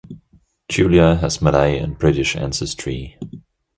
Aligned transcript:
Julia 0.67 1.17
has 1.17 1.43
Malay 1.43 1.77
and 1.77 1.95
British 1.95 2.35
ancestry. 2.35 3.19